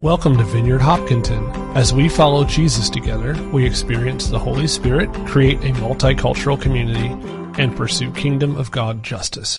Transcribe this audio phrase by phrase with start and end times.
[0.00, 1.44] Welcome to Vineyard Hopkinton.
[1.76, 7.08] As we follow Jesus together, we experience the Holy Spirit, create a multicultural community,
[7.60, 9.58] and pursue kingdom of God justice.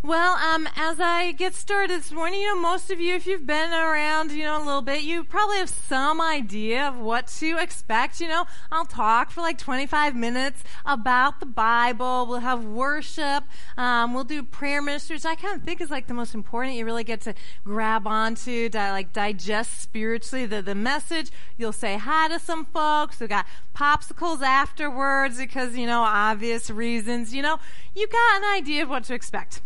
[0.00, 3.48] Well, um, as I get started this morning, you know, most of you, if you've
[3.48, 7.58] been around, you know, a little bit, you probably have some idea of what to
[7.58, 8.20] expect.
[8.20, 12.26] You know, I'll talk for like 25 minutes about the Bible.
[12.28, 13.42] We'll have worship.
[13.76, 15.24] Um, we'll do prayer ministers.
[15.24, 16.76] I kind of think is like the most important.
[16.76, 21.32] You really get to grab onto, to, like digest spiritually the, the message.
[21.56, 23.18] You'll say hi to some folks.
[23.18, 27.34] We got popsicles afterwards because, you know, obvious reasons.
[27.34, 27.58] You know,
[27.96, 29.60] you got an idea of what to expect.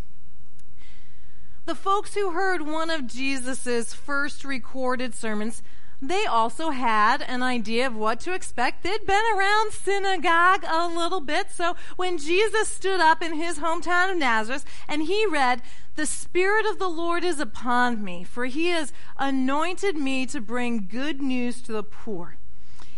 [1.65, 5.62] The folks who heard one of Jesus' first recorded sermons,
[6.01, 8.83] they also had an idea of what to expect.
[8.83, 11.53] They'd been around synagogue a little bit.
[11.53, 15.62] So when Jesus stood up in his hometown of Nazareth and he read,
[15.95, 20.89] The Spirit of the Lord is upon me, for he has anointed me to bring
[20.89, 22.39] good news to the poor.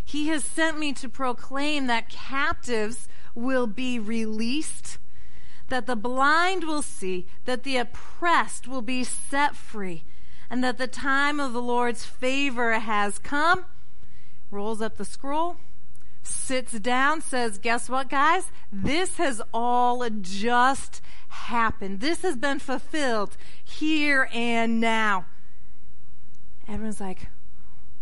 [0.02, 4.96] He has sent me to proclaim that captives will be released
[5.68, 10.04] that the blind will see, that the oppressed will be set free,
[10.50, 13.64] and that the time of the Lord's favor has come.
[14.50, 15.56] Rolls up the scroll,
[16.22, 18.50] sits down, says, Guess what, guys?
[18.72, 22.00] This has all just happened.
[22.00, 25.26] This has been fulfilled here and now.
[26.68, 27.28] Everyone's like,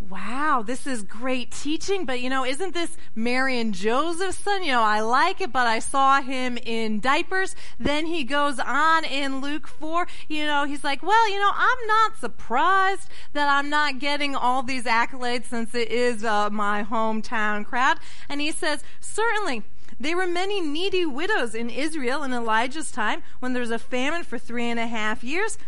[0.08, 4.64] wow, this is great teaching, but you know, isn't this Mary and Joseph's son?
[4.64, 7.54] You know, I like it, but I saw him in diapers.
[7.78, 11.86] Then he goes on in Luke 4, you know, he's like, well, you know, I'm
[11.86, 17.64] not surprised that I'm not getting all these accolades since it is uh, my hometown
[17.64, 17.98] crowd.
[18.28, 19.62] And he says, certainly,
[19.98, 24.24] there were many needy widows in Israel in Elijah's time when there was a famine
[24.24, 25.58] for three and a half years.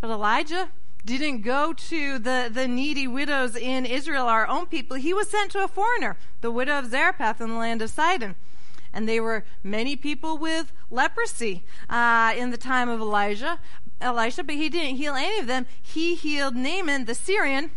[0.00, 0.70] But Elijah,
[1.06, 4.96] didn't go to the, the needy widows in Israel, our own people.
[4.96, 8.34] He was sent to a foreigner, the widow of Zarephath in the land of Sidon.
[8.92, 13.60] And they were many people with leprosy uh, in the time of Elijah,
[14.00, 15.66] Elisha, but he didn't heal any of them.
[15.80, 17.70] He healed Naaman, the Syrian.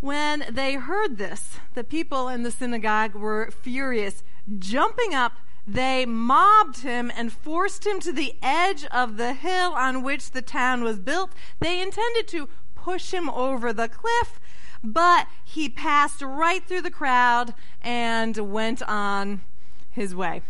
[0.00, 4.22] When they heard this, the people in the synagogue were furious,
[4.58, 5.32] jumping up
[5.68, 10.40] they mobbed him and forced him to the edge of the hill on which the
[10.40, 11.32] town was built.
[11.60, 14.40] They intended to push him over the cliff,
[14.82, 17.52] but he passed right through the crowd
[17.82, 19.42] and went on
[19.90, 20.40] his way.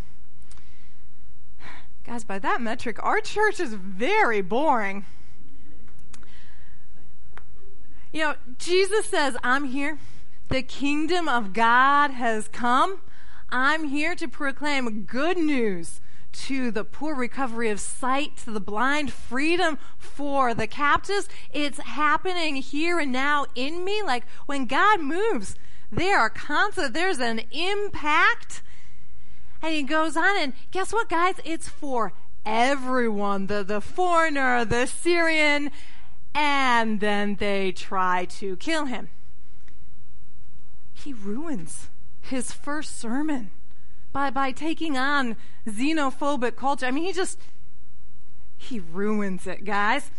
[2.07, 5.05] Guys, by that metric, our church is very boring.
[8.13, 9.99] You know, Jesus says, I'm here.
[10.49, 13.01] The kingdom of God has come.
[13.51, 16.01] I'm here to proclaim good news
[16.33, 21.29] to the poor, recovery of sight, to the blind, freedom for the captives.
[21.53, 24.03] It's happening here and now in me.
[24.03, 25.57] Like when God moves,
[25.91, 28.63] there are constant, there's an impact.
[29.63, 31.37] And he goes on, and guess what, guys?
[31.43, 32.13] It's for
[32.45, 35.71] everyone the, the foreigner, the Syrian,
[36.35, 39.09] and then they try to kill him.
[40.93, 41.89] He ruins
[42.29, 43.51] his first sermon
[44.13, 46.87] by, by taking on xenophobic culture.
[46.87, 47.39] I mean, he just,
[48.57, 50.11] he ruins it, guys.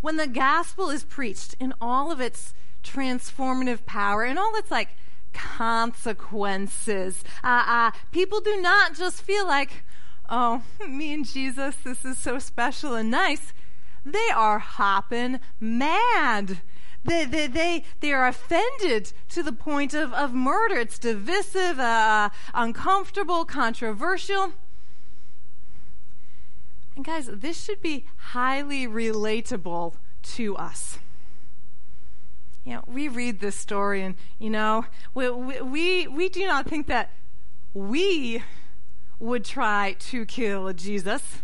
[0.00, 4.96] When the gospel is preached in all of its transformative power and all its like
[5.32, 9.84] consequences, uh, uh, people do not just feel like,
[10.28, 13.52] oh, me and Jesus, this is so special and nice.
[14.04, 16.62] They are hopping mad
[17.04, 20.76] they, they, they, they are offended to the point of, of murder.
[20.76, 24.52] It's divisive, uh, uncomfortable, controversial.
[26.96, 30.98] And guys, this should be highly relatable to us.
[32.64, 34.84] You know, we read this story and, you know,
[35.14, 37.10] we, we, we do not think that
[37.72, 38.42] we
[39.18, 41.38] would try to kill Jesus.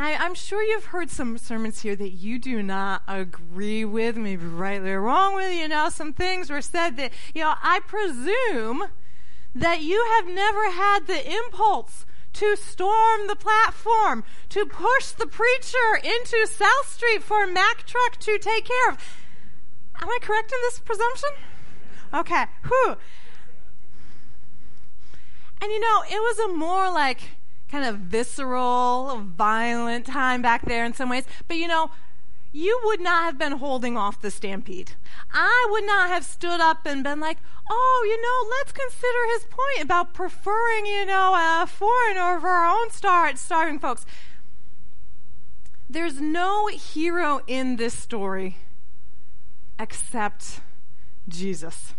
[0.00, 4.46] I, am sure you've heard some sermons here that you do not agree with, maybe
[4.46, 5.52] rightly or wrong with.
[5.52, 8.84] You know, some things were said that, you know, I presume
[9.56, 15.96] that you have never had the impulse to storm the platform, to push the preacher
[15.96, 18.98] into South Street for a Mack truck to take care of.
[20.00, 21.30] Am I correct in this presumption?
[22.14, 22.44] Okay.
[22.68, 22.96] Whew.
[25.60, 27.37] And you know, it was a more like,
[27.70, 31.24] kind of visceral, violent time back there in some ways.
[31.46, 31.90] But you know,
[32.52, 34.92] you would not have been holding off the stampede.
[35.32, 37.38] I would not have stood up and been like,
[37.70, 42.66] oh, you know, let's consider his point about preferring, you know, a foreigner over our
[42.66, 44.06] own star- starving folks.
[45.90, 48.56] There's no hero in this story
[49.78, 50.60] except
[51.28, 51.94] Jesus.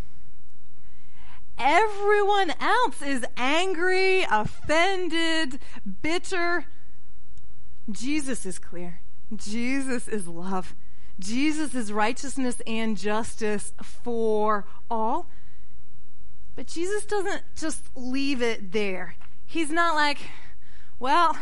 [1.60, 5.60] Everyone else is angry, offended,
[6.02, 6.66] bitter.
[7.92, 9.02] Jesus is clear.
[9.36, 10.74] Jesus is love.
[11.20, 15.30] Jesus is righteousness and justice for all.
[16.56, 19.16] But Jesus doesn't just leave it there.
[19.46, 20.20] He's not like,
[20.98, 21.38] well,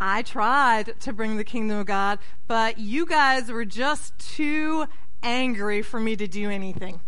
[0.00, 4.86] I tried to bring the kingdom of God, but you guys were just too
[5.22, 7.00] angry for me to do anything.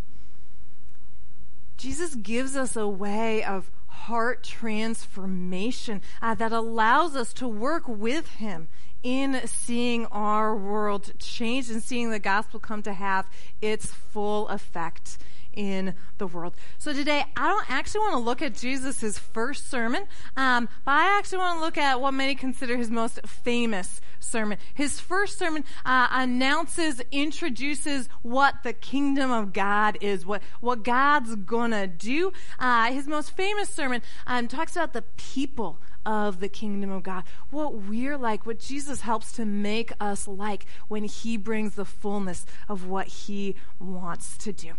[1.78, 8.28] Jesus gives us a way of heart transformation uh, that allows us to work with
[8.34, 8.66] Him
[9.04, 13.26] in seeing our world change and seeing the gospel come to have
[13.62, 15.18] its full effect
[15.58, 16.54] in the world.
[16.78, 20.06] So today, I don't actually want to look at Jesus' first sermon,
[20.36, 24.58] um, but I actually want to look at what many consider his most famous sermon.
[24.72, 31.34] His first sermon uh, announces, introduces what the kingdom of God is, what, what God's
[31.34, 32.32] gonna do.
[32.60, 37.24] Uh, his most famous sermon um, talks about the people of the kingdom of God,
[37.50, 42.46] what we're like, what Jesus helps to make us like when he brings the fullness
[42.68, 44.74] of what he wants to do.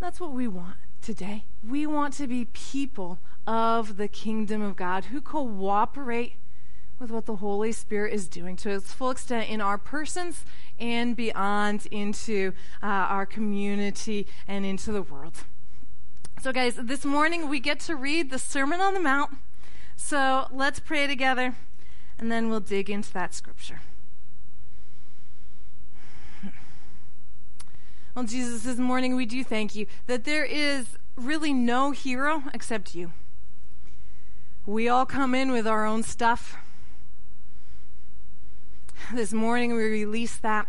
[0.00, 1.44] That's what we want today.
[1.62, 6.36] We want to be people of the kingdom of God who cooperate
[6.98, 10.44] with what the Holy Spirit is doing to its full extent in our persons
[10.78, 12.52] and beyond into
[12.82, 15.44] uh, our community and into the world.
[16.40, 19.36] So, guys, this morning we get to read the Sermon on the Mount.
[19.96, 21.56] So let's pray together
[22.18, 23.80] and then we'll dig into that scripture.
[28.14, 32.94] Well, Jesus, this morning we do thank you that there is really no hero except
[32.94, 33.12] you.
[34.66, 36.56] We all come in with our own stuff.
[39.14, 40.66] This morning we release that.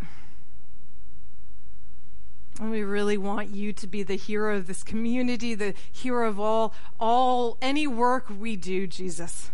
[2.60, 6.38] And we really want you to be the hero of this community, the hero of
[6.38, 9.50] all, all, any work we do, Jesus.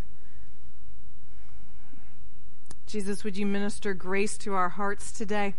[2.86, 5.54] Jesus, would you minister grace to our hearts today?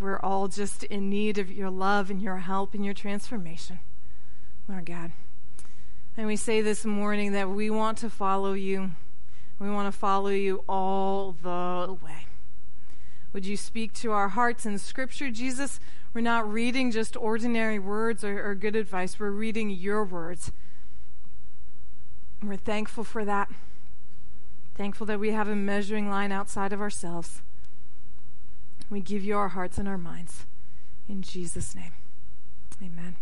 [0.00, 3.80] We're all just in need of your love and your help and your transformation,
[4.66, 5.12] Lord God.
[6.16, 8.92] And we say this morning that we want to follow you.
[9.58, 12.26] We want to follow you all the way.
[13.34, 15.78] Would you speak to our hearts in Scripture, Jesus?
[16.14, 19.20] We're not reading just ordinary words or, or good advice.
[19.20, 20.50] We're reading your words.
[22.42, 23.50] we're thankful for that.
[24.74, 27.42] Thankful that we have a measuring line outside of ourselves.
[28.90, 30.44] We give you our hearts and our minds.
[31.08, 31.92] In Jesus' name.
[32.82, 33.16] Amen.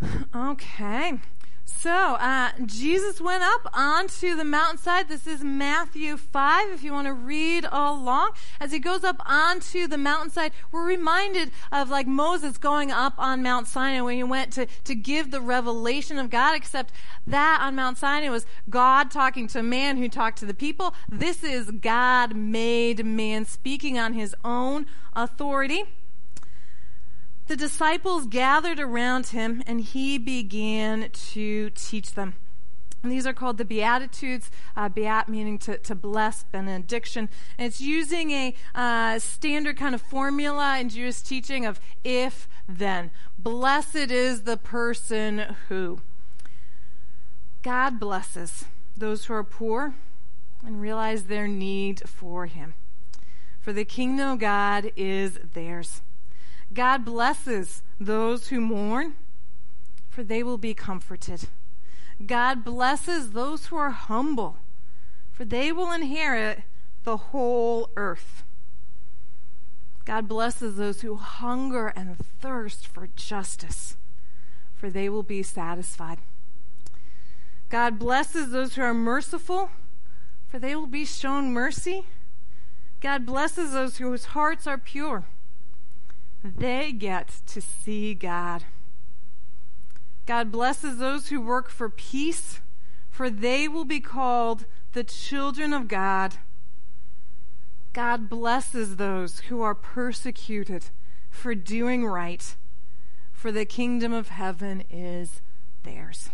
[0.34, 1.14] Okay.
[1.66, 5.08] So, uh, Jesus went up onto the mountainside.
[5.08, 8.32] This is Matthew 5, if you want to read along.
[8.60, 13.42] As he goes up onto the mountainside, we're reminded of like Moses going up on
[13.42, 16.92] Mount Sinai when he went to, to give the revelation of God, except
[17.26, 20.94] that on Mount Sinai was God talking to man who talked to the people.
[21.08, 25.84] This is God made man speaking on his own authority
[27.46, 32.34] the disciples gathered around him and he began to teach them.
[33.02, 37.28] And these are called the Beatitudes, uh, beat meaning to, to bless, benediction.
[37.58, 43.10] And it's using a uh, standard kind of formula in Jewish teaching of if, then.
[43.38, 46.00] Blessed is the person who.
[47.62, 48.64] God blesses
[48.96, 49.94] those who are poor
[50.64, 52.72] and realize their need for Him.
[53.60, 56.00] For the kingdom of God is theirs.
[56.74, 59.14] God blesses those who mourn,
[60.08, 61.46] for they will be comforted.
[62.26, 64.56] God blesses those who are humble,
[65.30, 66.62] for they will inherit
[67.04, 68.42] the whole earth.
[70.04, 73.96] God blesses those who hunger and thirst for justice,
[74.74, 76.18] for they will be satisfied.
[77.70, 79.70] God blesses those who are merciful,
[80.48, 82.04] for they will be shown mercy.
[83.00, 85.24] God blesses those whose hearts are pure
[86.44, 88.64] they get to see God.
[90.26, 92.60] God blesses those who work for peace,
[93.10, 96.36] for they will be called the children of God.
[97.94, 100.86] God blesses those who are persecuted
[101.30, 102.56] for doing right,
[103.32, 105.40] for the kingdom of heaven is
[105.82, 106.30] theirs.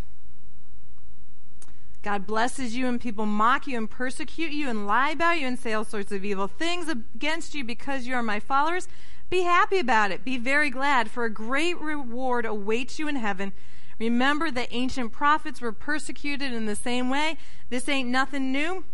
[2.02, 5.58] God blesses you, and people mock you and persecute you and lie about you and
[5.58, 8.88] say all sorts of evil things against you because you are my followers.
[9.30, 10.24] Be happy about it.
[10.24, 13.52] Be very glad, for a great reward awaits you in heaven.
[14.00, 17.36] Remember the ancient prophets were persecuted in the same way.
[17.68, 18.84] This ain't nothing new.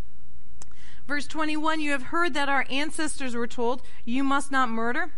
[1.06, 5.12] Verse 21 You have heard that our ancestors were told, You must not murder.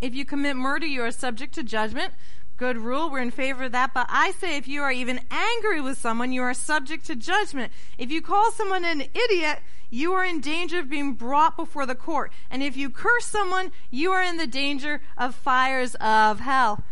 [0.00, 2.12] If you commit murder, you are subject to judgment.
[2.56, 3.94] Good rule, we're in favor of that.
[3.94, 7.72] But I say if you are even angry with someone, you are subject to judgment.
[7.96, 11.94] If you call someone an idiot, you are in danger of being brought before the
[11.94, 12.32] court.
[12.50, 16.84] And if you curse someone, you are in the danger of fires of hell.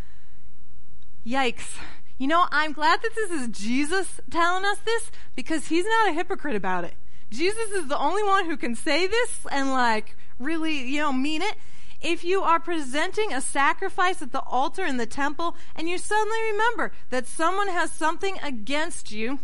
[1.27, 1.77] Yikes.
[2.19, 6.13] You know, I'm glad that this is Jesus telling us this because he's not a
[6.15, 6.95] hypocrite about it.
[7.31, 11.43] Jesus is the only one who can say this and like really, you know, mean
[11.43, 11.57] it.
[12.01, 16.39] If you are presenting a sacrifice at the altar in the temple and you suddenly
[16.53, 19.41] remember that someone has something against you,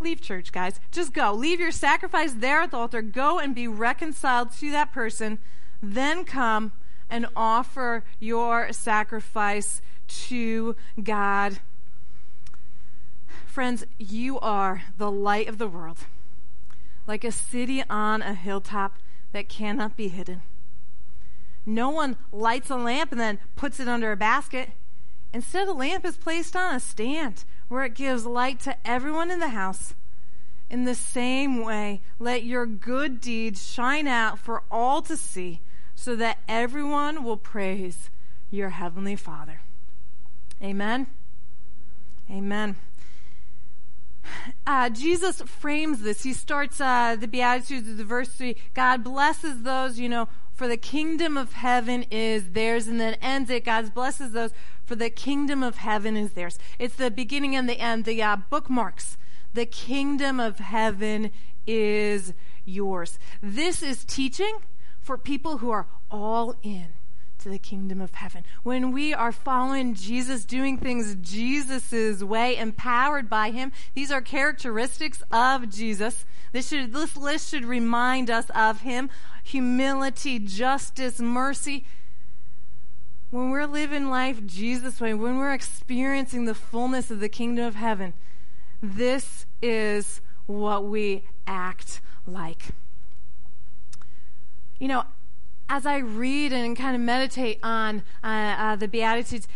[0.00, 0.80] leave church, guys.
[0.90, 1.32] Just go.
[1.32, 3.02] Leave your sacrifice there at the altar.
[3.02, 5.38] Go and be reconciled to that person.
[5.82, 6.72] Then come
[7.08, 11.60] and offer your sacrifice to God.
[13.46, 15.98] Friends, you are the light of the world
[17.10, 18.96] like a city on a hilltop
[19.32, 20.42] that cannot be hidden.
[21.66, 24.70] No one lights a lamp and then puts it under a basket.
[25.34, 29.38] Instead, a lamp is placed on a stand where it gives light to everyone in
[29.38, 29.94] the house.
[30.68, 35.60] In the same way, let your good deeds shine out for all to see,
[35.94, 38.10] so that everyone will praise
[38.50, 39.62] your heavenly Father.
[40.62, 41.06] Amen.
[42.30, 42.76] Amen
[44.66, 46.22] uh, Jesus frames this.
[46.22, 50.28] He starts uh, the Beatitudes of the verse 3 God blesses those, you know,
[50.60, 54.52] for the kingdom of heaven is theirs, and then ends it God blesses those,
[54.84, 56.58] for the kingdom of heaven is theirs.
[56.78, 59.16] It's the beginning and the end, the uh, bookmarks.
[59.54, 61.30] The kingdom of heaven
[61.66, 62.34] is
[62.66, 63.18] yours.
[63.42, 64.58] This is teaching
[65.00, 66.88] for people who are all in
[67.40, 68.44] to the kingdom of heaven.
[68.62, 75.22] When we are following Jesus, doing things Jesus' way, empowered by him, these are characteristics
[75.30, 76.24] of Jesus.
[76.52, 79.10] This, should, this list should remind us of him
[79.42, 81.84] humility, justice, mercy.
[83.30, 87.76] When we're living life Jesus' way, when we're experiencing the fullness of the kingdom of
[87.76, 88.12] heaven,
[88.82, 92.66] this is what we act like.
[94.78, 95.04] You know,
[95.70, 99.46] as I read and kind of meditate on uh, uh, the Beatitudes,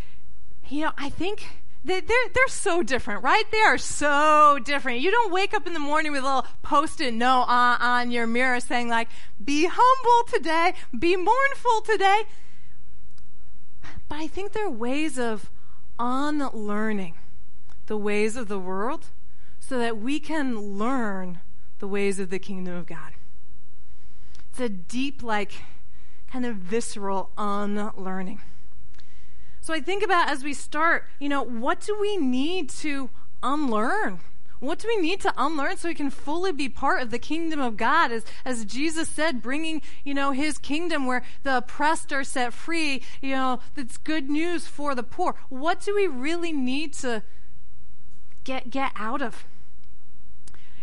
[0.68, 1.44] you know, I think
[1.84, 3.42] they, they're, they're so different, right?
[3.50, 5.00] They are so different.
[5.00, 8.28] You don't wake up in the morning with a little post-it note on, on your
[8.28, 9.08] mirror saying like,
[9.44, 12.22] be humble today, be mournful today.
[14.08, 15.50] But I think there are ways of
[15.98, 17.14] unlearning
[17.86, 19.06] the ways of the world
[19.58, 21.40] so that we can learn
[21.80, 23.14] the ways of the kingdom of God.
[24.50, 25.54] It's a deep, like,
[26.34, 28.40] kind of visceral unlearning.
[29.60, 33.08] So I think about as we start, you know, what do we need to
[33.40, 34.18] unlearn?
[34.58, 37.60] What do we need to unlearn so we can fully be part of the kingdom
[37.60, 38.10] of God?
[38.10, 43.00] As, as Jesus said, bringing, you know, his kingdom where the oppressed are set free,
[43.22, 45.36] you know, that's good news for the poor.
[45.50, 47.22] What do we really need to
[48.42, 49.44] get, get out of?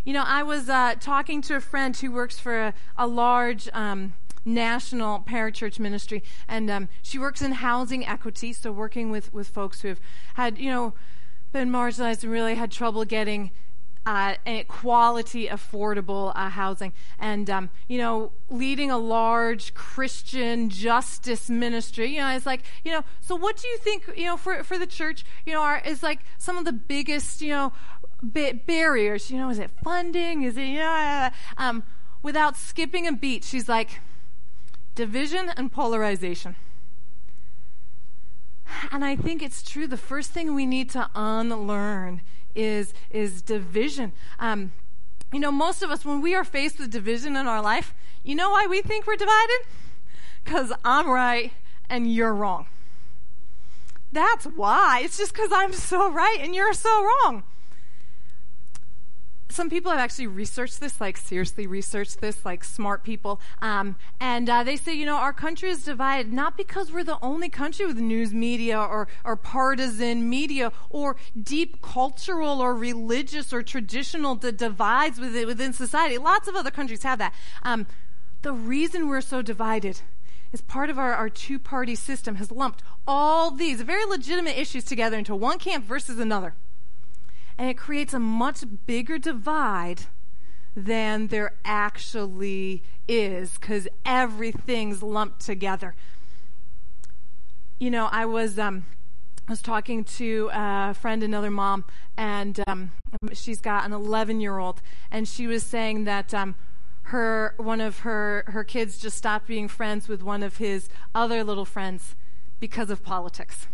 [0.06, 3.70] You know, I was uh, talking to a friend who works for a, a large
[3.74, 4.14] um,
[4.46, 9.82] national parachurch ministry, and um, she works in housing equity, so working with, with folks
[9.82, 10.00] who have
[10.36, 10.94] had, you know,
[11.52, 13.52] been marginalized and really had trouble getting
[14.06, 14.34] uh,
[14.68, 22.16] quality, affordable uh, housing, and um, you know, leading a large Christian justice ministry.
[22.16, 23.04] You know, it's like you know.
[23.20, 24.10] So, what do you think?
[24.16, 27.42] You know, for for the church, you know, are is like some of the biggest,
[27.42, 27.74] you know,
[28.24, 29.30] ba- barriers.
[29.30, 30.44] You know, is it funding?
[30.44, 31.30] Is it you know?
[31.58, 31.84] Um,
[32.24, 34.00] without skipping a beat, she's like,
[34.96, 36.56] division and polarization.
[38.92, 39.88] And I think it's true.
[39.88, 42.22] The first thing we need to unlearn
[42.56, 44.14] is, is division.
[44.40, 44.72] Um,
[45.32, 47.94] you know, most of us, when we are faced with division in our life,
[48.24, 49.60] you know why we think we're divided?
[50.44, 51.54] Because I'm right
[51.90, 52.68] and you're wrong.
[54.12, 55.02] That's why.
[55.04, 57.44] It's just because I'm so right and you're so wrong
[59.52, 63.42] some people have actually researched this, like seriously researched this, like smart people.
[63.62, 67.20] Um, and uh, they say, you know, our country is divided not because we're the
[67.22, 73.62] only country with news media or, or partisan media or deep cultural or religious or
[73.62, 76.18] traditional d- divides within, within society.
[76.18, 77.34] Lots of other countries have that.
[77.64, 77.88] Um,
[78.42, 80.02] the reason we're so divided
[80.52, 84.84] is part of our, our two party system has lumped all these very legitimate issues
[84.84, 86.56] together into one camp versus another
[87.58, 90.04] and it creates a much bigger divide
[90.76, 95.96] than there actually is because everything's lumped together.
[97.80, 98.86] You know, I was um,
[99.50, 102.92] was talking to a friend, another mom, and um,
[103.34, 104.82] she's got an 11 year old,
[105.12, 106.56] and she was saying that um,
[107.04, 111.44] her one of her her kids just stopped being friends with one of his other
[111.44, 112.16] little friends
[112.60, 113.68] because of politics.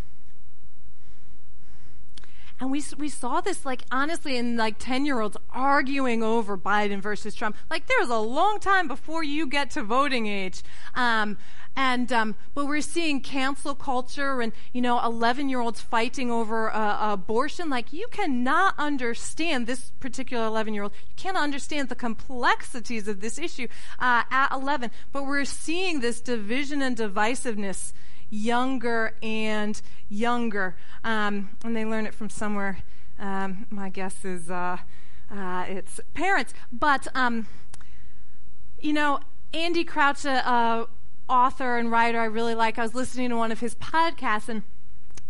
[2.60, 7.02] And we, we saw this, like, honestly, in like 10 year olds arguing over Biden
[7.02, 7.56] versus Trump.
[7.70, 10.64] Like, there's a long time before you get to voting age.
[10.96, 11.38] Um,
[11.76, 16.74] and, um, but we're seeing cancel culture and, you know, 11 year olds fighting over
[16.74, 17.70] uh, abortion.
[17.70, 20.94] Like, you cannot understand this particular 11 year old.
[21.08, 23.68] You cannot understand the complexities of this issue
[24.00, 24.90] uh, at 11.
[25.12, 27.94] But we're seeing this division and divisiveness
[28.30, 30.76] younger and younger.
[31.04, 32.80] Um, and they learn it from somewhere.
[33.20, 34.78] Um, my guess is uh,
[35.32, 36.54] uh, it's parents.
[36.72, 37.48] But, um,
[38.80, 39.20] you know,
[39.54, 40.88] Andy Crouch, a
[41.30, 44.64] author and writer I really like, I was listening to one of his podcasts, and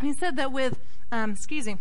[0.01, 0.79] he said that with,
[1.11, 1.77] um, excuse me,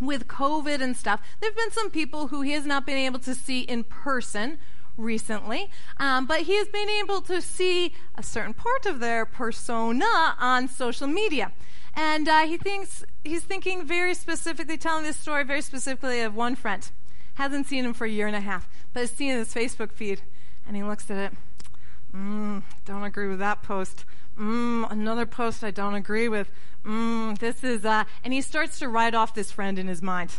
[0.00, 3.18] with COVID and stuff, there have been some people who he has not been able
[3.20, 4.58] to see in person
[4.98, 10.36] recently, um, but he has been able to see a certain part of their persona
[10.38, 11.52] on social media.
[11.94, 16.54] And uh, he thinks he's thinking very specifically, telling this story very specifically of one
[16.54, 16.88] friend.
[17.34, 20.22] Hasn't seen him for a year and a half, but has seen his Facebook feed,
[20.66, 21.32] and he looks at it.
[22.14, 24.04] Mm, don't agree with that post.
[24.38, 26.50] Mm, another post I don't agree with.
[26.84, 30.32] Mm, this is, uh, and he starts to write off this friend in his mind.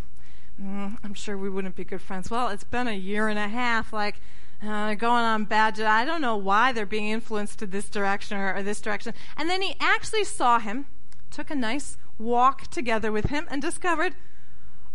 [0.62, 2.30] Mm, I'm sure we wouldn't be good friends.
[2.30, 3.94] Well, it's been a year and a half.
[3.94, 4.20] Like,
[4.62, 5.80] uh, going on bad.
[5.80, 9.14] I don't know why they're being influenced to this direction or, or this direction.
[9.38, 10.86] And then he actually saw him,
[11.32, 14.16] took a nice walk together with him, and discovered,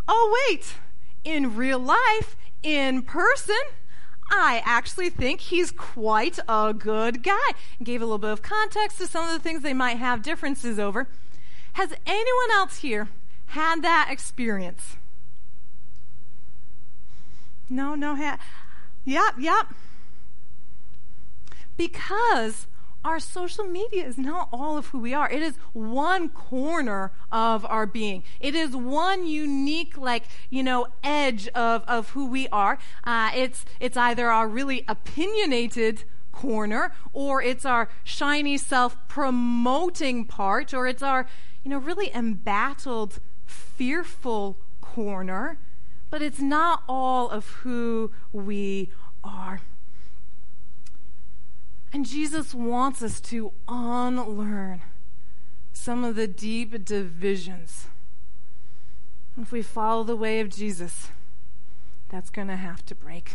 [0.06, 0.74] oh wait,
[1.24, 3.56] in real life, in person.
[4.30, 7.50] I actually think he's quite a good guy.
[7.82, 10.78] Gave a little bit of context to some of the things they might have differences
[10.78, 11.08] over.
[11.74, 13.08] Has anyone else here
[13.48, 14.96] had that experience?
[17.68, 18.14] No, no.
[18.16, 18.38] Ha-
[19.04, 19.66] Yep, yep.
[21.76, 22.66] Because
[23.04, 25.30] our social media is not all of who we are.
[25.30, 28.22] It is one corner of our being.
[28.40, 32.78] It is one unique, like, you know, edge of, of who we are.
[33.04, 40.72] Uh, it's, it's either our really opinionated corner, or it's our shiny self promoting part,
[40.72, 41.26] or it's our,
[41.62, 45.58] you know, really embattled, fearful corner
[46.14, 48.88] but it's not all of who we
[49.24, 49.60] are.
[51.92, 54.82] And Jesus wants us to unlearn
[55.72, 57.88] some of the deep divisions.
[59.36, 61.08] If we follow the way of Jesus,
[62.10, 63.34] that's going to have to break.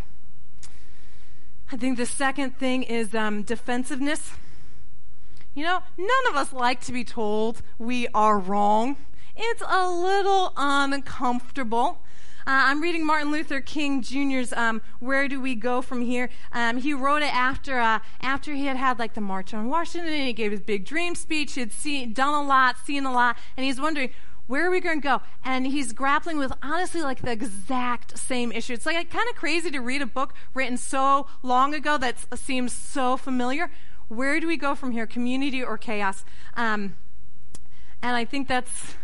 [1.73, 4.31] I think the second thing is um, defensiveness.
[5.53, 8.95] You know, none of us like to be told we are wrong.
[9.35, 12.03] It's a little uncomfortable.
[12.47, 16.77] Uh, I'm reading Martin Luther King Jr.'s um, "Where Do We Go From Here." Um,
[16.77, 20.27] he wrote it after uh, after he had had like the March on Washington, and
[20.27, 21.53] he gave his big dream speech.
[21.53, 24.11] He'd seen, done a lot, seen a lot, and he's wondering
[24.49, 25.21] where are we going to go?
[25.45, 28.73] And he's grappling with honestly like the exact same issue.
[28.73, 32.73] It's like kind of crazy to read a book written so long ago that seems
[32.73, 33.69] so familiar.
[34.07, 36.25] Where do we go from here, community or chaos?
[36.57, 36.95] Um,
[38.01, 38.95] and I think that's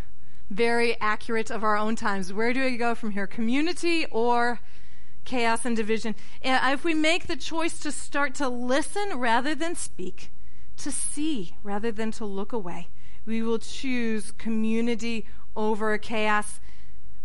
[0.50, 2.32] very accurate of our own times.
[2.32, 3.28] Where do we go from here?
[3.28, 4.60] Community or
[5.24, 6.16] chaos and division?
[6.44, 10.32] Uh, if we make the choice to start to listen rather than speak,
[10.78, 12.90] to see rather than to look away,
[13.26, 16.60] we will choose community over chaos.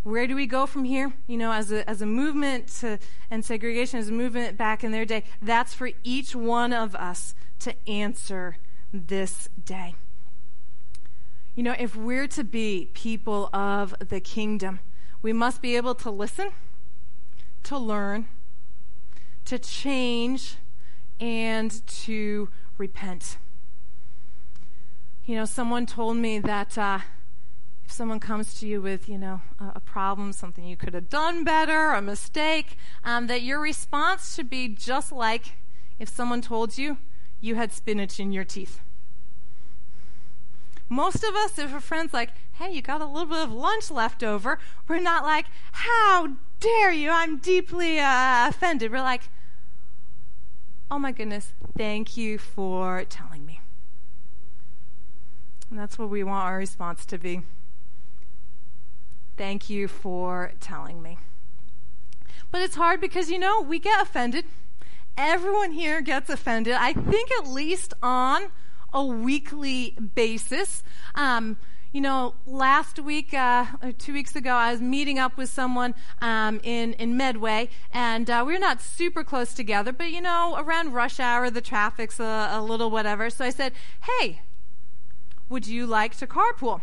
[0.02, 1.12] Where do we go from here?
[1.26, 2.98] You know, as a, as a movement to,
[3.30, 7.34] and segregation as a movement back in their day, that's for each one of us
[7.60, 8.56] to answer
[8.94, 9.94] this day.
[11.54, 14.80] You know, if we're to be people of the kingdom,
[15.20, 16.50] we must be able to listen,
[17.64, 18.28] to learn,
[19.44, 20.56] to change,
[21.18, 23.36] and to repent.
[25.26, 27.00] You know, someone told me that uh,
[27.84, 31.08] if someone comes to you with, you know, a, a, problem, something you could have
[31.08, 35.56] done better, a mistake, um, that your response should be just like
[35.98, 36.98] if someone told you
[37.40, 38.80] you had spinach in your teeth.
[40.92, 43.92] Most of us, if a friend's like, hey, you got a little bit of lunch
[43.92, 47.10] left over, we're not like, how dare you?
[47.10, 48.90] I'm deeply uh, offended.
[48.90, 49.30] We're like,
[50.90, 53.60] oh my goodness, thank you for telling me.
[55.70, 57.42] And that's what we want our response to be.
[59.36, 61.18] Thank you for telling me.
[62.50, 64.44] But it's hard because, you know, we get offended.
[65.16, 66.74] Everyone here gets offended.
[66.74, 68.50] I think at least on
[68.92, 70.82] a weekly basis.
[71.14, 71.56] Um,
[71.92, 73.66] you know, last week, uh,
[73.98, 78.44] two weeks ago, I was meeting up with someone um, in in Medway, and uh,
[78.46, 82.50] we are not super close together, but you know, around rush hour, the traffic's a,
[82.52, 83.28] a little whatever.
[83.28, 83.72] So I said,
[84.02, 84.42] "Hey,
[85.48, 86.82] would you like to carpool?"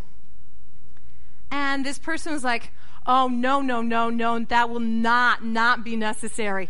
[1.49, 2.71] And this person was like,
[3.05, 6.69] "Oh no, no, no, no, that will not not be necessary."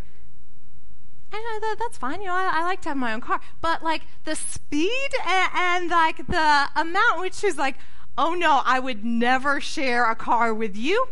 [1.29, 2.21] And I thought, that's fine.
[2.21, 3.41] You know, I, I, like to have my own car.
[3.59, 7.75] But like the speed and, and like the amount, which is like,
[8.17, 11.07] oh no, I would never share a car with you.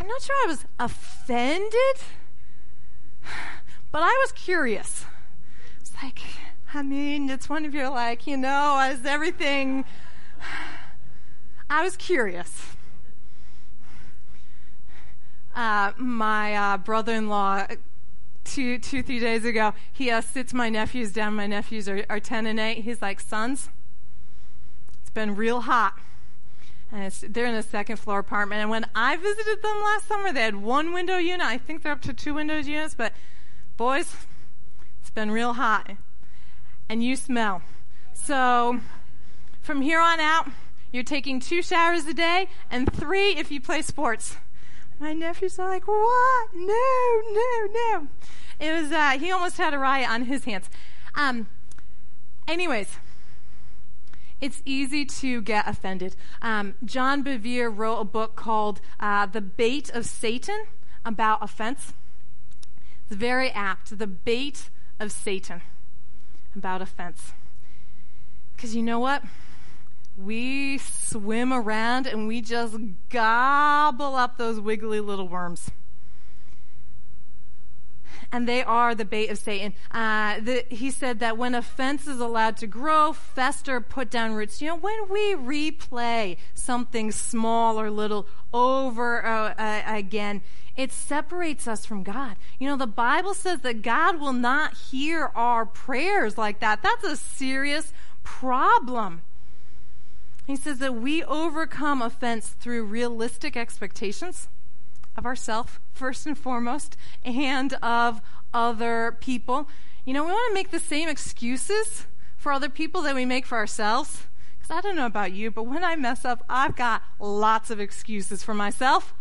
[0.00, 1.96] I'm not sure I was offended,
[3.90, 5.04] but I was curious.
[5.80, 6.20] It's like,
[6.72, 9.84] I mean, it's one of your like, you know, as everything.
[11.70, 12.76] I was curious.
[15.56, 17.66] Uh, my uh, brother-in-law
[18.48, 21.34] two, two, three days ago, he uh, sits my nephews down.
[21.34, 22.78] My nephews are, are 10 and 8.
[22.84, 23.68] He's like, Sons,
[25.00, 25.94] it's been real hot.
[26.90, 28.62] And they're in a second floor apartment.
[28.62, 31.46] And when I visited them last summer, they had one window unit.
[31.46, 32.94] I think they're up to two window units.
[32.94, 33.12] But
[33.76, 34.14] boys,
[35.00, 35.90] it's been real hot.
[36.88, 37.60] And you smell.
[38.14, 38.80] So
[39.60, 40.48] from here on out,
[40.90, 44.36] you're taking two showers a day and three if you play sports.
[45.00, 46.48] My nephews like, what?
[46.54, 48.08] No, no, no.
[48.58, 50.68] It was, uh, he almost had a riot on his hands.
[51.14, 51.46] Um,
[52.48, 52.88] anyways,
[54.40, 56.16] it's easy to get offended.
[56.42, 60.66] Um, John Bevere wrote a book called uh, The Bait of Satan
[61.04, 61.92] about offense.
[63.06, 63.98] It's very apt.
[63.98, 65.62] The Bait of Satan
[66.56, 67.32] about offense.
[68.56, 69.22] Because you know what?
[70.18, 72.76] We swim around and we just
[73.08, 75.70] gobble up those wiggly little worms
[78.32, 79.74] and they are the bait of Satan.
[79.90, 84.60] Uh, the, he said that when offense is allowed to grow, fester, put down roots,
[84.60, 90.42] you know, when we replay something small or little over uh, uh, again,
[90.76, 92.36] it separates us from God.
[92.58, 96.82] You know, the Bible says that God will not hear our prayers like that.
[96.82, 99.22] That's a serious problem.
[100.48, 104.48] He says that we overcome offense through realistic expectations
[105.14, 108.22] of ourselves, first and foremost, and of
[108.54, 109.68] other people.
[110.06, 112.06] You know, we want to make the same excuses
[112.38, 114.26] for other people that we make for ourselves.
[114.58, 117.78] Because I don't know about you, but when I mess up, I've got lots of
[117.78, 119.12] excuses for myself.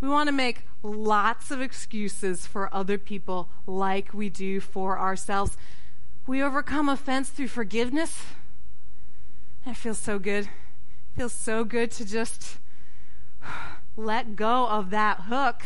[0.00, 5.56] We want to make lots of excuses for other people like we do for ourselves.
[6.26, 8.24] We overcome offense through forgiveness.
[9.68, 10.46] It feels so good.
[10.46, 10.50] It
[11.14, 12.56] feels so good to just
[13.98, 15.62] let go of that hook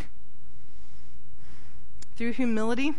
[2.17, 2.95] through humility.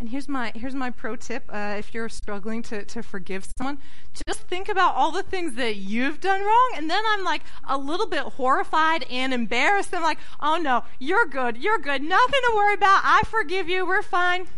[0.00, 3.78] And here's my here's my pro tip: uh, if you're struggling to to forgive someone,
[4.26, 7.78] just think about all the things that you've done wrong, and then I'm like a
[7.78, 9.94] little bit horrified and embarrassed.
[9.94, 13.02] I'm like, oh no, you're good, you're good, nothing to worry about.
[13.04, 13.86] I forgive you.
[13.86, 14.48] We're fine.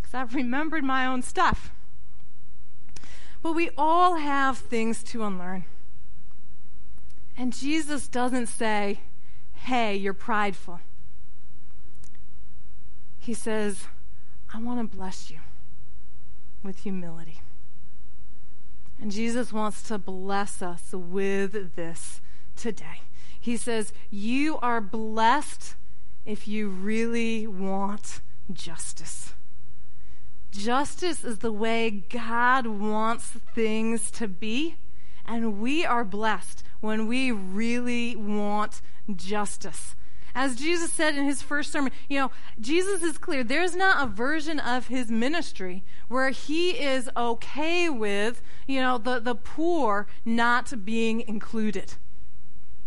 [0.00, 1.72] Because I've remembered my own stuff.
[3.42, 5.64] But we all have things to unlearn.
[7.36, 9.00] And Jesus doesn't say,
[9.54, 10.80] hey, you're prideful.
[13.18, 13.84] He says,
[14.54, 15.38] I want to bless you
[16.62, 17.40] with humility.
[19.00, 22.20] And Jesus wants to bless us with this
[22.54, 23.02] today.
[23.38, 25.74] He says, You are blessed
[26.24, 28.20] if you really want
[28.52, 29.34] justice.
[30.50, 34.76] Justice is the way God wants things to be,
[35.26, 38.80] and we are blessed when we really want
[39.14, 39.94] justice.
[40.34, 42.30] As Jesus said in his first sermon, you know,
[42.60, 43.42] Jesus is clear.
[43.42, 49.18] There's not a version of his ministry where he is okay with, you know, the,
[49.18, 51.94] the poor not being included.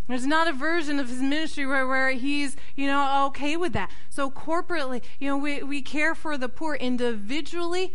[0.09, 3.91] There's not a version of his ministry where, where he's, you know, okay with that.
[4.09, 7.93] So corporately, you know, we, we care for the poor individually.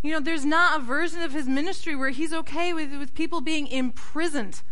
[0.00, 3.40] You know, there's not a version of his ministry where he's okay with, with people
[3.40, 4.62] being imprisoned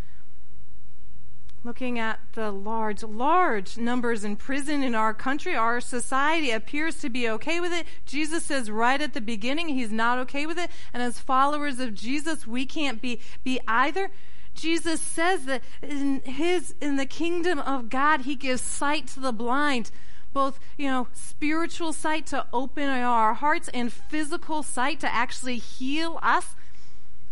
[1.64, 7.08] looking at the large, large numbers in prison in our country, our society appears to
[7.08, 7.86] be okay with it.
[8.04, 10.70] Jesus says right at the beginning he's not okay with it.
[10.92, 14.10] And as followers of Jesus, we can't be, be either.
[14.54, 19.32] Jesus says that in his, in the kingdom of God, he gives sight to the
[19.32, 19.90] blind.
[20.32, 26.18] Both, you know, spiritual sight to open our hearts and physical sight to actually heal
[26.22, 26.54] us.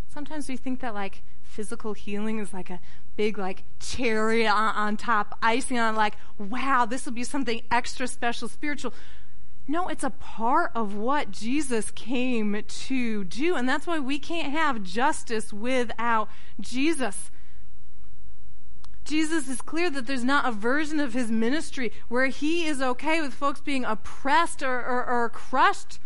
[0.07, 2.79] Sometimes we think that like physical healing is like a
[3.15, 8.07] big like cherry on, on top, icing on like, wow, this will be something extra
[8.07, 8.93] special spiritual.
[9.67, 13.55] No, it's a part of what Jesus came to do.
[13.55, 17.31] And that's why we can't have justice without Jesus.
[19.03, 23.21] Jesus is clear that there's not a version of his ministry where he is okay
[23.21, 25.99] with folks being oppressed or, or, or crushed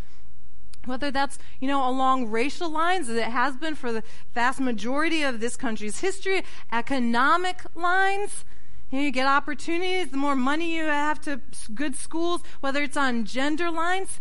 [0.85, 5.23] whether that's you know along racial lines as it has been for the vast majority
[5.23, 8.45] of this country's history economic lines
[8.91, 11.41] you, know, you get opportunities the more money you have to
[11.73, 14.19] good schools whether it's on gender lines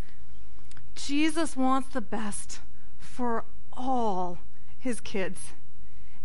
[0.94, 2.60] jesus wants the best
[2.98, 3.44] for
[3.76, 4.38] all
[4.78, 5.54] his kids.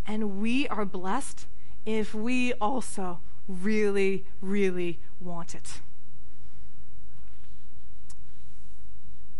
[0.06, 1.46] And we are blessed
[1.86, 5.80] if we also really really want it.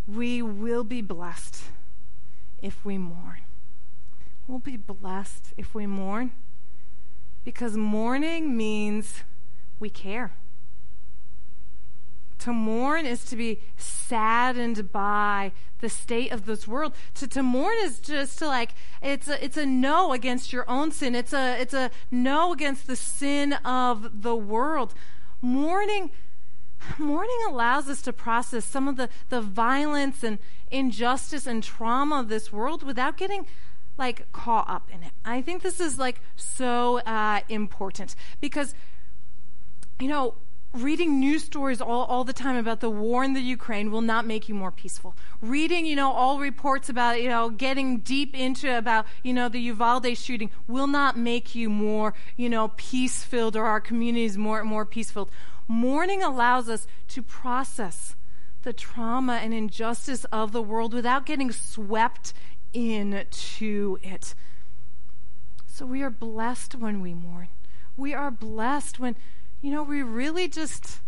[0.08, 1.64] We will be blessed
[2.62, 3.42] if we mourn.
[4.46, 6.32] We'll be blessed if we mourn
[7.44, 9.22] because mourning means
[9.78, 10.32] we care.
[12.40, 16.94] To mourn is to be saddened by the state of this world.
[17.14, 20.90] To, to mourn is just to like it's a, it's a no against your own
[20.90, 21.14] sin.
[21.14, 24.94] It's a it's a no against the sin of the world.
[25.42, 26.10] Mourning
[26.98, 30.38] mourning allows us to process some of the, the violence and
[30.70, 33.46] injustice and trauma of this world without getting
[33.96, 35.12] like caught up in it.
[35.24, 38.74] I think this is like so uh, important because,
[39.98, 40.34] you know,
[40.72, 44.24] reading news stories all, all the time about the war in the Ukraine will not
[44.24, 45.16] make you more peaceful.
[45.40, 49.60] Reading, you know, all reports about, you know, getting deep into about, you know, the
[49.60, 54.62] Uvalde shooting will not make you more, you know, peace filled or our communities more
[54.64, 55.30] more peace filled.
[55.66, 58.14] Mourning allows us to process
[58.62, 62.32] the trauma and injustice of the world without getting swept
[62.72, 64.34] into it.
[65.66, 67.48] So we are blessed when we mourn.
[67.96, 69.16] We are blessed when,
[69.60, 71.00] you know, we really just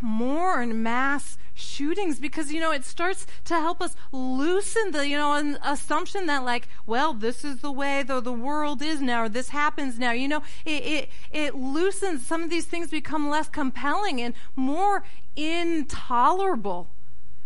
[0.00, 5.34] mourn mass shootings because you know it starts to help us loosen the you know
[5.34, 9.28] an assumption that like well this is the way the, the world is now or
[9.28, 13.48] this happens now you know it, it it loosens some of these things become less
[13.48, 15.02] compelling and more
[15.34, 16.88] intolerable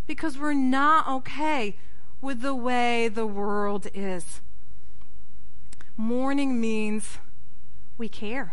[0.06, 1.76] because we're not okay
[2.20, 4.40] with the way the world is.
[5.96, 7.18] Mourning means
[7.98, 8.52] we care.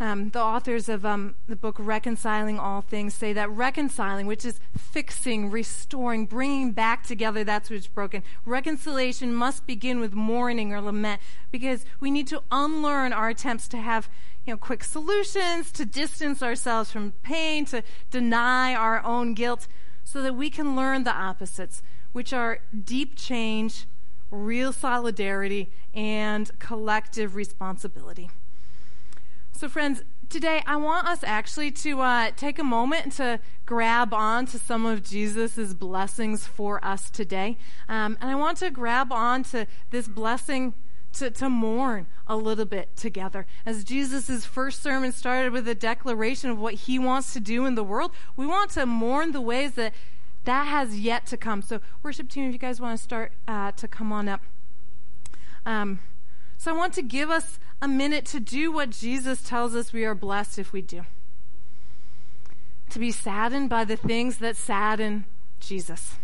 [0.00, 4.60] Um, the authors of um, the book Reconciling All Things say that reconciling, which is
[4.76, 11.20] fixing, restoring, bringing back together that's what's broken, reconciliation must begin with mourning or lament
[11.50, 14.08] because we need to unlearn our attempts to have
[14.46, 19.66] you know, quick solutions, to distance ourselves from pain, to deny our own guilt,
[20.08, 23.86] so that we can learn the opposites, which are deep change,
[24.30, 28.30] real solidarity, and collective responsibility.
[29.52, 34.46] So, friends, today I want us actually to uh, take a moment to grab on
[34.46, 37.58] to some of Jesus' blessings for us today.
[37.86, 40.72] Um, and I want to grab on to this blessing
[41.18, 43.46] to, to mourn a little bit together.
[43.64, 47.74] As Jesus' first sermon started with a declaration of what he wants to do in
[47.74, 49.92] the world, we want to mourn the ways that
[50.44, 51.60] that has yet to come.
[51.60, 54.40] So, worship team, if you guys want to start uh, to come on up.
[55.66, 56.00] Um,
[56.56, 60.04] so I want to give us a minute to do what Jesus tells us we
[60.04, 61.02] are blessed if we do.
[62.90, 65.26] To be saddened by the things that sadden
[65.60, 66.16] Jesus.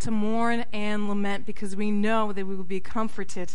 [0.00, 3.52] To mourn and lament because we know that we will be comforted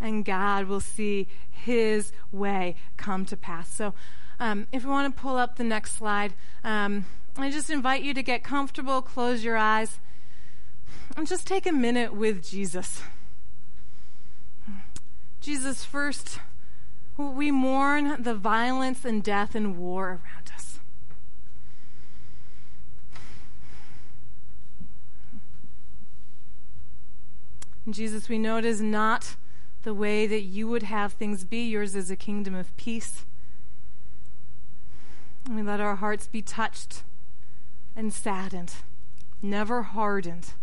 [0.00, 3.68] and God will see his way come to pass.
[3.72, 3.94] So,
[4.38, 7.06] um, if you want to pull up the next slide, um,
[7.36, 9.98] I just invite you to get comfortable, close your eyes,
[11.16, 13.02] and just take a minute with Jesus.
[15.40, 16.40] Jesus, first,
[17.16, 20.80] we mourn the violence and death and war around us.
[27.88, 29.36] Jesus, we know it is not
[29.86, 31.62] the way that you would have things be.
[31.62, 33.24] Yours is a kingdom of peace.
[35.48, 37.04] We let our hearts be touched
[37.94, 38.74] and saddened,
[39.40, 40.54] never hardened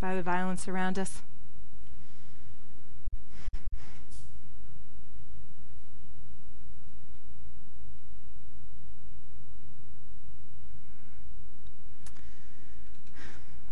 [0.00, 1.20] by the violence around us.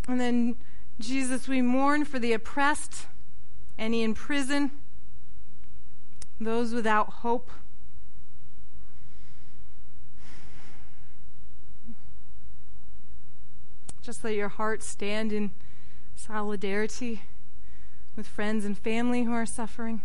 [0.07, 0.57] And then,
[1.01, 3.07] Jesus, we mourn for the oppressed,
[3.79, 4.71] any in prison,
[6.41, 7.51] those without hope.
[14.03, 15.51] Just let your heart stand in
[16.15, 17.23] solidarity
[18.17, 20.03] with friends and family who are suffering.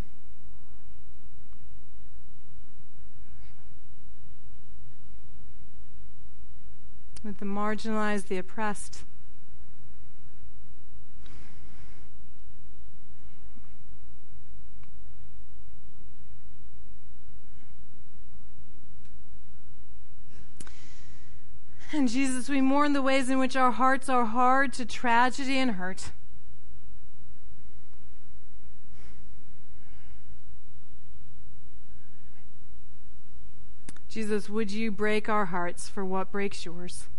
[7.23, 9.03] With the marginalized, the oppressed.
[21.99, 25.71] And Jesus, we mourn the ways in which our hearts are hard to tragedy and
[25.71, 26.11] hurt.
[34.07, 37.09] Jesus, would you break our hearts for what breaks yours?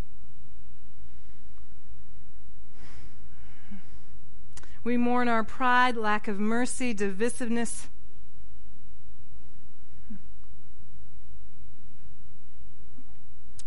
[4.83, 7.89] We mourn our pride, lack of mercy, divisiveness.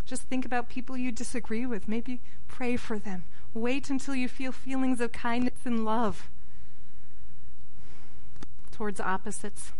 [0.06, 1.88] Just think about people you disagree with.
[1.88, 3.24] Maybe pray for them.
[3.54, 6.30] Wait until you feel feelings of kindness and love
[8.72, 9.72] towards opposites.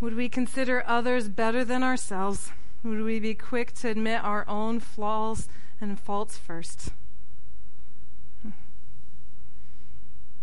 [0.00, 2.50] Would we consider others better than ourselves?
[2.82, 5.48] Would we be quick to admit our own flaws
[5.80, 6.88] and faults first?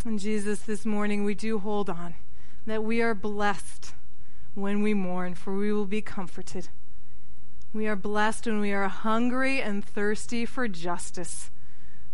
[0.05, 2.15] And Jesus, this morning we do hold on
[2.65, 3.93] that we are blessed
[4.53, 6.69] when we mourn, for we will be comforted.
[7.73, 11.51] We are blessed when we are hungry and thirsty for justice,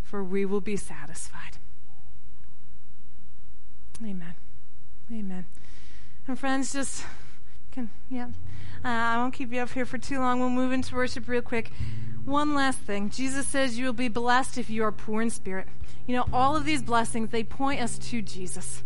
[0.02, 1.58] for we will be satisfied.
[4.02, 4.34] Amen.
[5.12, 5.46] Amen.
[6.28, 7.06] And friends, just
[7.72, 8.30] can, yeah.
[8.84, 10.40] Uh, I won't keep you up here for too long.
[10.40, 11.72] We'll move into worship real quick.
[12.26, 13.12] One last thing.
[13.12, 15.68] Jesus says you will be blessed if you are poor in spirit.
[16.08, 18.84] You know, all of these blessings, they point us to Jesus.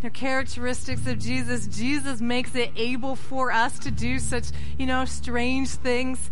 [0.00, 1.66] They're characteristics of Jesus.
[1.66, 4.46] Jesus makes it able for us to do such,
[4.78, 6.30] you know, strange things.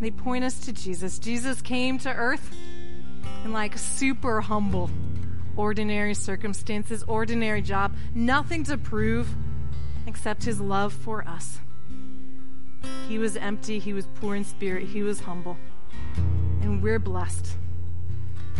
[0.00, 1.18] They point us to Jesus.
[1.18, 2.54] Jesus came to earth
[3.44, 4.90] in like super humble,
[5.56, 9.28] ordinary circumstances, ordinary job, nothing to prove
[10.06, 11.60] except his love for us.
[13.06, 15.56] He was empty, he was poor in spirit, he was humble.
[16.62, 17.56] And we're blessed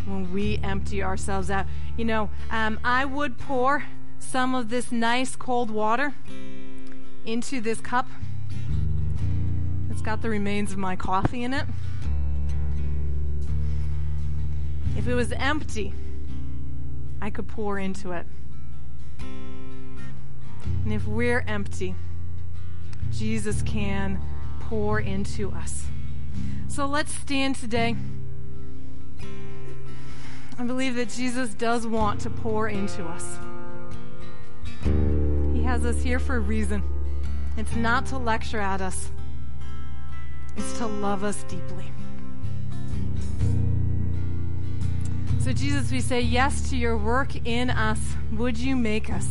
[0.07, 1.66] when we empty ourselves out.
[1.96, 3.85] You know, um, I would pour
[4.18, 6.14] some of this nice cold water
[7.24, 8.09] into this cup.
[9.90, 11.66] It's got the remains of my coffee in it.
[14.96, 15.92] If it was empty,
[17.20, 18.26] I could pour into it.
[20.85, 21.94] And if we're empty,
[23.11, 24.20] Jesus can
[24.61, 25.87] pour into us.
[26.68, 27.96] So let's stand today.
[30.56, 33.38] I believe that Jesus does want to pour into us.
[35.52, 36.82] He has us here for a reason.
[37.56, 39.10] It's not to lecture at us,
[40.56, 41.90] it's to love us deeply.
[45.40, 48.00] So, Jesus, we say yes to your work in us.
[48.32, 49.28] Would you make us?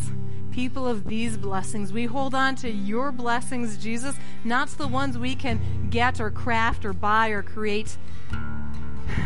[0.52, 1.92] people of these blessings.
[1.92, 6.86] We hold on to your blessings, Jesus, not the ones we can get or craft
[6.86, 7.98] or buy or create.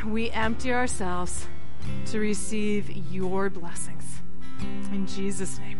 [0.05, 1.47] We empty ourselves
[2.08, 4.06] to receive your blessings.
[4.91, 5.80] In Jesus' name,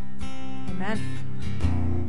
[0.70, 2.07] amen.